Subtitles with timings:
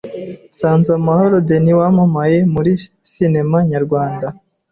[0.51, 2.71] Nsanzamahoro Denis wamamaye muri
[3.11, 4.27] sinema nyarwanda